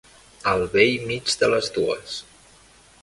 [0.53, 2.17] Al bell mig de les dues.